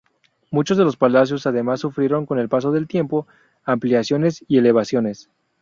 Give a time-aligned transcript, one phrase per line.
[0.49, 3.27] Muchos de los palacios, además, sufrieron con el paso del tiempo
[3.65, 5.29] ampliaciones y elevaciones.